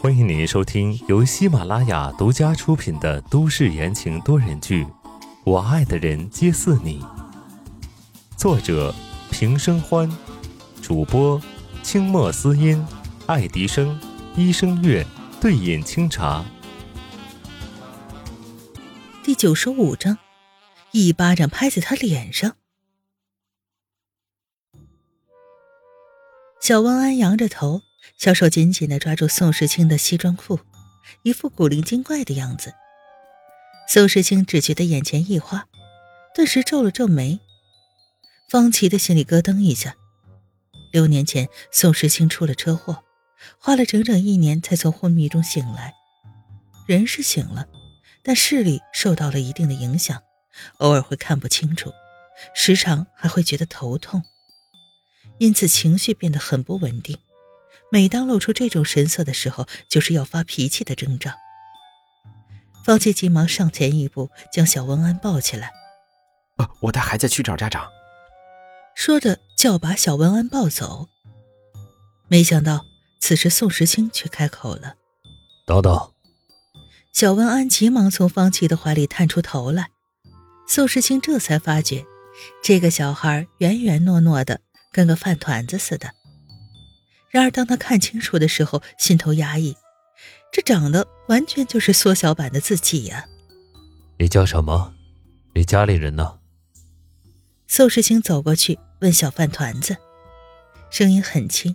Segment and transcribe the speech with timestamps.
[0.00, 4.84] 欢迎您收听由喜马拉雅独家出品的都市言情多人剧
[5.44, 7.00] 《我爱的人皆似你》，
[8.36, 8.92] 作者
[9.30, 10.10] 平生欢，
[10.82, 11.40] 主播
[11.84, 12.84] 清墨思音、
[13.26, 14.00] 爱迪生、
[14.34, 15.06] 一生月、
[15.40, 16.44] 对饮清茶。
[19.22, 20.18] 第九十五章，
[20.90, 22.56] 一巴掌拍在他脸上。
[26.60, 27.82] 小温安扬着头，
[28.18, 30.60] 小手紧紧的抓住宋时清的西装裤，
[31.22, 32.74] 一副古灵精怪的样子。
[33.88, 35.66] 宋时清只觉得眼前一花，
[36.34, 37.40] 顿时皱了皱眉。
[38.48, 39.96] 方琦的心里咯噔一下。
[40.92, 43.02] 六年前，宋时清出了车祸，
[43.58, 45.94] 花了整整一年才从昏迷中醒来。
[46.86, 47.66] 人是醒了，
[48.22, 50.22] 但视力受到了一定的影响，
[50.78, 51.92] 偶尔会看不清楚，
[52.54, 54.22] 时常还会觉得头痛。
[55.38, 57.18] 因此情绪变得很不稳定，
[57.90, 61.32] 每当露出这种神色的时候，就是要发脾气的征兆。
[62.84, 65.72] 方琦急忙上前一步，将小文安抱起来。
[66.56, 67.88] 呃，我带孩子去找家长。
[68.94, 71.08] 说着就要把小文安抱走，
[72.28, 72.84] 没想到
[73.20, 74.94] 此时宋时清却开口了
[75.66, 76.12] ：“等等。”
[77.12, 79.90] 小文安急忙从方琦的怀里探出头来，
[80.66, 82.04] 宋时清这才发觉，
[82.62, 84.60] 这个小孩圆圆糯糯的。
[84.92, 86.12] 跟个饭团子似的。
[87.34, 89.76] 然而，当他看清楚的时候，心头压抑，
[90.52, 93.26] 这长得完全就是缩小版的自己呀！
[94.20, 94.94] 你叫什么？
[95.52, 96.38] 你家里人呢？
[97.66, 99.96] 宋世清走过去问小饭团子，
[100.90, 101.74] 声音很轻，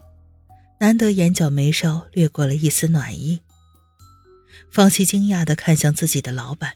[0.80, 3.42] 难得眼角眉梢掠过了一丝暖意。
[4.72, 6.76] 方琦惊讶地看向自己的老板，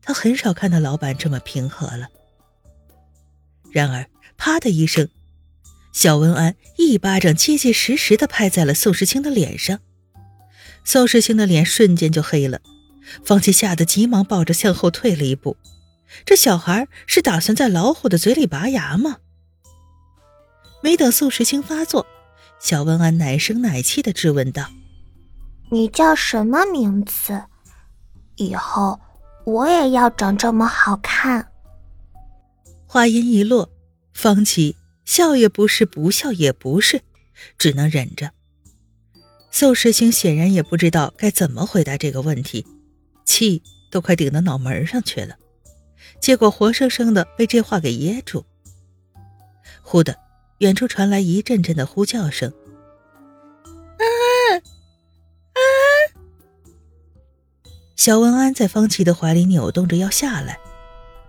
[0.00, 2.08] 他很少看到老板这么平和了。
[3.70, 5.06] 然而，啪的一声。
[5.94, 9.78] 小文安一巴掌结结实实的拍在了宋时清的脸上，
[10.82, 12.60] 宋时清的脸瞬间就黑了。
[13.24, 15.56] 方琦吓得急忙抱着向后退了一步。
[16.26, 19.18] 这小孩是打算在老虎的嘴里拔牙吗？
[20.82, 22.04] 没等宋时清发作，
[22.58, 24.70] 小文安奶声奶气的质问道
[25.70, 27.44] ：“你叫什么名字？
[28.34, 28.98] 以后
[29.44, 31.52] 我也要长这么好看。”
[32.84, 33.70] 话音一落，
[34.12, 34.76] 方琦。
[35.04, 37.02] 笑也不是，不笑也不是，
[37.58, 38.32] 只能忍着。
[39.50, 42.66] 宋时清显然也不知道该怎么回答这个问题，
[43.24, 45.36] 气都快顶到脑门上去了，
[46.20, 48.44] 结果活生生的被这话给噎住。
[49.82, 50.18] 忽的，
[50.58, 52.52] 远处传来一阵阵的呼叫声
[54.00, 54.04] ：“啊
[55.52, 55.60] 啊！”
[57.94, 60.58] 小文安在方琦的怀里扭动着要下来，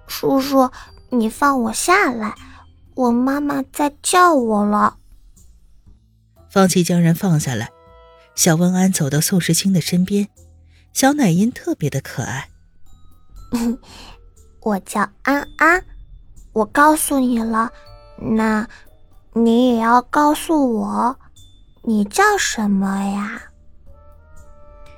[0.07, 0.71] 叔叔，
[1.11, 2.33] 你放我下来。
[2.95, 4.97] 我妈妈在叫我了。
[6.49, 7.69] 方琦将人放下来，
[8.35, 10.29] 小温安走到宋时清的身边，
[10.93, 12.49] 小奶音特别的可爱。
[14.61, 15.85] 我叫安安，
[16.53, 17.71] 我告诉你了，
[18.17, 18.67] 那
[19.33, 21.19] 你也要告诉我，
[21.83, 23.43] 你叫什么呀？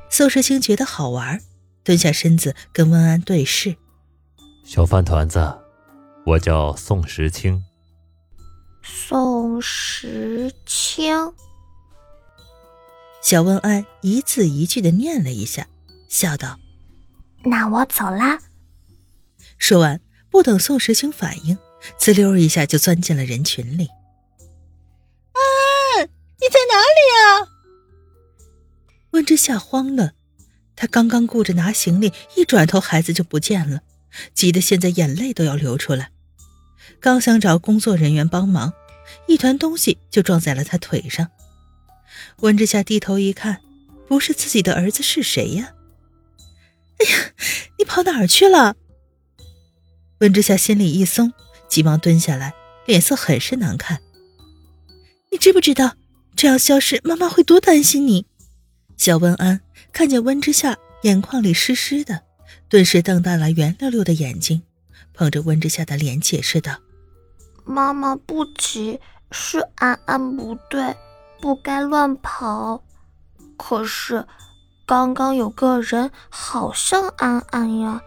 [0.10, 1.42] 宋时清觉得好玩，
[1.84, 3.76] 蹲下身子跟温安对视。
[4.64, 5.58] 小饭团子，
[6.26, 7.64] 我叫宋时清。
[8.90, 11.34] 宋时清，
[13.22, 15.68] 小温安一字一句的念了一下，
[16.08, 16.58] 笑道
[17.44, 18.40] ：“那我走啦。”
[19.60, 20.00] 说完，
[20.30, 21.58] 不等宋时清反应，
[22.00, 23.88] 呲溜一下就钻进了人群里。
[25.36, 25.40] “啊，
[26.00, 27.52] 你在哪里啊？”
[29.12, 30.14] 温之夏慌了，
[30.78, 33.82] 他刚刚顾着拿行李，一转头孩子就不见了，
[34.34, 36.12] 急得现在眼泪都要流出来。
[37.00, 38.74] 刚想找工作人员帮忙，
[39.28, 41.30] 一团东西就撞在了他腿上。
[42.38, 43.62] 温之夏低头一看，
[44.08, 45.74] 不是自己的儿子是谁呀？
[47.00, 47.32] 哎呀，
[47.78, 48.76] 你跑哪儿去了？
[50.20, 51.32] 温之夏心里一松，
[51.70, 52.54] 急忙蹲下来，
[52.86, 54.02] 脸色很是难看。
[55.32, 55.96] 你知不知道
[56.36, 58.26] 这样消失，妈妈会多担心你？
[58.98, 62.24] 小温安看见温之夏眼眶里湿湿的，
[62.68, 64.64] 顿时瞪大了圆溜溜的眼睛，
[65.18, 66.78] 捧着温之夏的脸解释道。
[67.66, 69.00] 妈妈不急，
[69.32, 70.96] 是安安不对，
[71.42, 72.84] 不该乱跑。
[73.58, 74.26] 可是，
[74.86, 78.00] 刚刚有个人好像安安呀，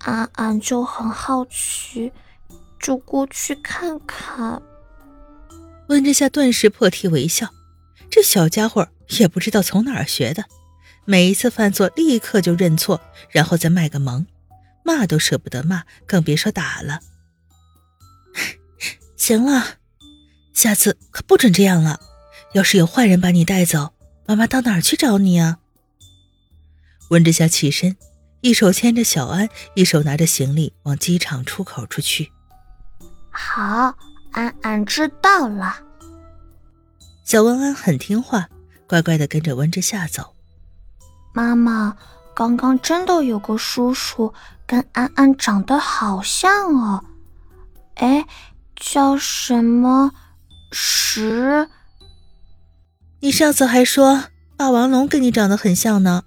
[0.00, 2.12] 安安就很好奇，
[2.78, 4.60] 就过去看看。
[5.88, 7.48] 温之夏顿时破涕为笑，
[8.10, 8.86] 这小家伙
[9.18, 10.44] 也不知道从哪儿学的，
[11.06, 14.26] 每一次犯错立刻就认错，然后再卖个萌，
[14.88, 17.00] 骂都舍不得骂，更别说打了。
[19.16, 19.76] 行了，
[20.54, 22.00] 下次可不准这样了。
[22.54, 23.92] 要是有坏人把你带走，
[24.26, 25.58] 妈妈到哪儿去找你啊？
[27.10, 27.98] 温之夏起身，
[28.40, 32.32] 一手牵着小安，一手拿着行李往机场出口出去。
[33.30, 33.94] 好，
[34.32, 35.84] 安安知道了。
[37.24, 38.48] 小温安很听话，
[38.86, 40.34] 乖乖的跟着温之夏走。
[41.34, 41.94] 妈妈，
[42.34, 44.32] 刚刚真的有个叔叔
[44.68, 47.02] 跟安安长得好像哦，
[47.94, 48.26] 哎，
[48.76, 50.12] 叫什么
[50.70, 51.66] 石？
[53.20, 54.24] 你上次还说
[54.58, 56.24] 霸王龙跟你长得很像呢。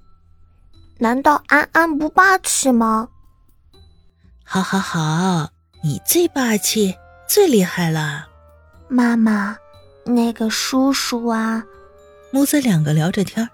[0.98, 3.10] 难道安安不霸气吗？
[4.44, 5.52] 好，好，好，
[5.84, 6.96] 你最霸气，
[7.30, 8.28] 最厉害了。
[8.90, 9.56] 妈妈，
[10.04, 11.64] 那个叔叔啊，
[12.32, 13.48] 母子两个聊着天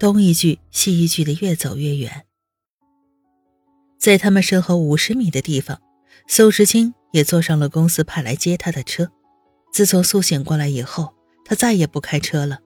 [0.00, 2.26] 东一句西一句的，越走越远。
[4.02, 5.80] 在他们身后五十米的地方，
[6.26, 9.12] 宋时清也坐上了公司派来接他的车。
[9.72, 11.14] 自从苏醒过来以后，
[11.44, 12.58] 他再也不开车了。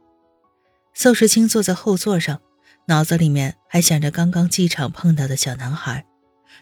[0.94, 2.40] 宋时清坐在后座上。
[2.88, 6.06] 脑子里面还想着刚刚机场碰到的小男孩，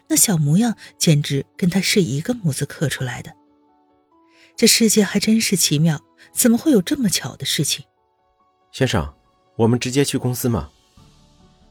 [0.09, 3.31] 那小模样简直跟他是一个模子刻出来的。
[4.57, 6.01] 这世界还真是奇妙，
[6.33, 7.85] 怎么会有这么巧的事情？
[8.73, 9.13] 先生，
[9.55, 10.71] 我们直接去公司吗？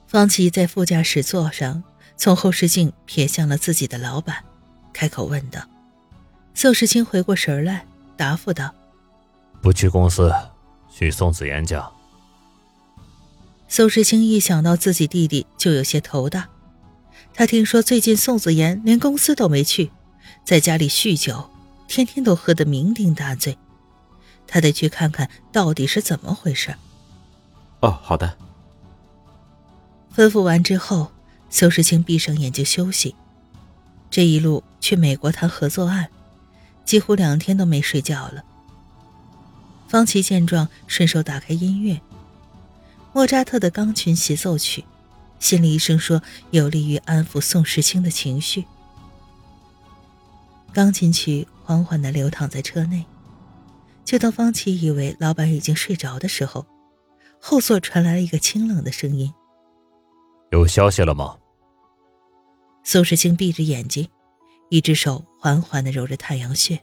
[0.06, 1.82] 方琦在副驾驶座上，
[2.16, 4.44] 从后视镜瞥向了自己的老板，
[4.92, 5.60] 开口问道。
[6.54, 7.84] 宋时清回过神来，
[8.16, 8.72] 答复道
[9.60, 10.32] ：“不去公司，
[10.90, 11.90] 去宋子妍家。”
[13.68, 16.48] 宋时清一想到自己弟弟就有些头大，
[17.32, 19.90] 他听说最近宋子妍连公司都没去，
[20.44, 21.50] 在家里酗酒，
[21.88, 23.58] 天天都喝得酩酊大醉，
[24.46, 26.76] 他得去看看到底是怎么回事。
[27.80, 28.36] 哦，好的。
[30.14, 31.10] 吩咐完之后，
[31.54, 33.14] 宋时清闭上眼睛休息。
[34.10, 36.10] 这一路去美国谈合作案，
[36.84, 38.44] 几乎两天都没睡觉了。
[39.86, 42.00] 方琦见状，顺手打开音乐。
[43.12, 44.84] 莫扎特的钢琴协奏曲，
[45.38, 46.20] 心理医生说
[46.50, 48.64] 有利于安抚宋时清的情绪。
[50.72, 53.06] 钢琴曲缓缓地流淌在车内，
[54.04, 56.66] 就当方琦以为老板已经睡着的时候，
[57.40, 59.32] 后座传来了一个清冷的声音
[60.50, 61.36] ：“有消息了吗？”
[62.84, 64.08] 宋时清闭着眼睛，
[64.68, 66.78] 一只手缓缓地揉着太阳穴，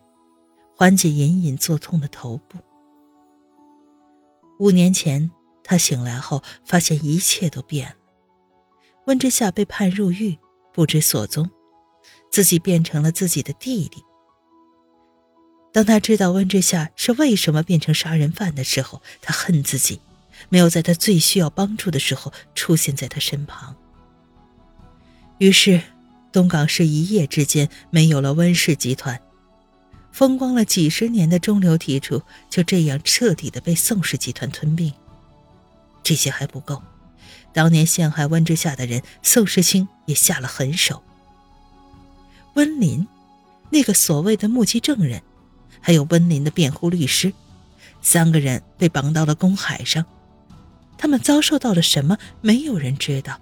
[0.76, 2.58] 缓解隐隐作痛的头部。
[4.60, 5.32] 五年前。
[5.64, 7.96] 他醒来后，发现一切都变了。
[9.06, 10.38] 温之夏被判入狱，
[10.74, 11.50] 不知所踪，
[12.32, 14.04] 自己变成了自己的弟弟。
[15.72, 20.02] 当他知道温之夏是为什么变成杀人犯的时候，他恨自己
[20.50, 23.74] 没有在他最需要帮助的时候出现在他身旁。
[25.38, 25.82] 于是，
[26.32, 29.20] 东港市一夜之间没有了温氏集团，
[30.12, 34.94] 风光了几十年的中流砥柱就这样彻底的被宋氏集团吞并。
[36.04, 36.82] 这些还不够，
[37.54, 41.04] 当年陷害温之夏的人宋时清也下了狠手。
[42.56, 43.08] 温林，
[43.70, 45.22] 那个所谓的目击证人，
[45.80, 47.34] 还有温林的辩护律师，
[48.02, 50.06] 三个人被绑到了公海上，
[50.98, 52.18] 他们遭受到了什么？
[52.42, 53.40] 没有人知道。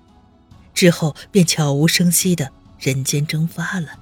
[0.73, 3.99] 之后便悄无声息的人间蒸发了。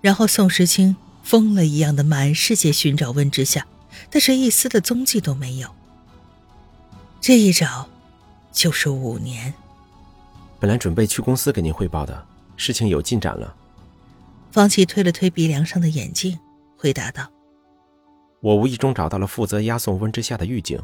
[0.00, 3.66] 然后宋时清疯了一样的满世界寻找温之夏，
[4.10, 5.68] 但是一丝的踪迹都没有。
[7.20, 7.86] 这一找，
[8.50, 9.52] 就是五年。
[10.58, 13.54] 本来准备去公司给您汇报的事情有进展了。
[14.50, 16.38] 方琦推了推鼻梁上的眼镜，
[16.76, 17.30] 回答道
[18.40, 20.80] ：“我无意中找到了负责押送温之夏的狱警，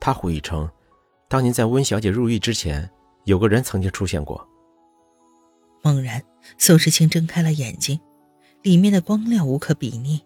[0.00, 0.68] 他回忆称，
[1.28, 2.90] 当年在温小姐入狱之前，
[3.24, 4.46] 有个人曾经出现过。”
[5.86, 6.20] 猛然，
[6.58, 8.00] 宋时清睁开了眼睛，
[8.62, 10.20] 里面的光亮无可比拟。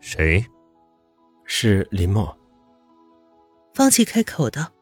[0.00, 0.44] 谁？
[1.44, 2.36] 是林默。
[3.72, 4.72] 方琦开口道。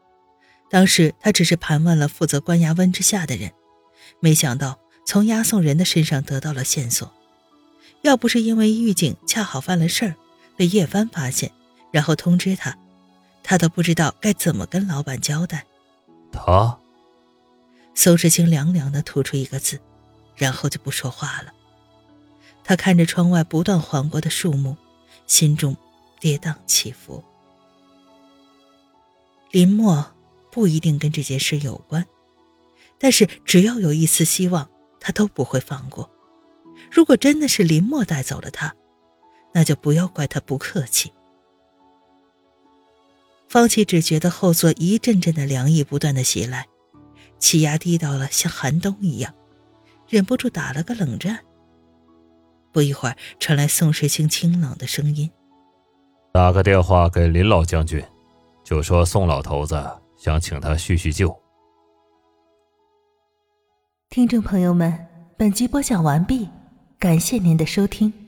[0.71, 3.51] 当时他只是盘问了负责关押温之夏的人，
[4.19, 7.13] 没想到从押送人的身上得到了线索。
[8.01, 10.15] 要不是因为狱警恰好犯了事儿，
[10.57, 11.51] 被叶帆发现，
[11.91, 12.75] 然后通知他，
[13.43, 15.63] 他都不知道该怎么跟老板交代。
[16.31, 16.79] 他，
[17.93, 19.79] 邹志清凉凉的吐出一个字，
[20.37, 21.53] 然后就不说话了。
[22.63, 24.77] 他看着窗外不断晃过的树木，
[25.25, 25.75] 心中
[26.21, 27.21] 跌宕起伏。
[29.51, 30.13] 林默。
[30.49, 32.03] 不一定跟这件事有关，
[32.97, 34.67] 但是只要有一丝希望，
[34.99, 36.09] 他都不会放过。
[36.89, 38.73] 如果真的是林默带走了他，
[39.53, 41.13] 那就不要怪他不客气。
[43.47, 46.65] 方琦只觉得后座一阵阵的凉意不断的袭来，
[47.37, 49.35] 气压低到了像寒冬一样，
[50.07, 51.39] 忍不住打了个冷战。
[52.71, 55.29] 不一会儿传来宋时清清冷的声音。
[56.33, 58.03] 打个电话给林老将军
[58.63, 59.83] 就说宋老头子
[60.17, 61.35] 想请他叙叙旧。
[64.09, 64.97] 听众朋友们
[65.37, 66.47] 本集播讲完毕
[66.99, 68.26] 感谢您的收听。